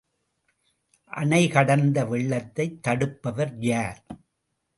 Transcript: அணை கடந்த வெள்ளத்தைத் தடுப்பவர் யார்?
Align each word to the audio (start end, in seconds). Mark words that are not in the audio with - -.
அணை 1.11 1.47
கடந்த 1.47 2.05
வெள்ளத்தைத் 2.05 2.79
தடுப்பவர் 2.87 3.53
யார்? 3.59 4.01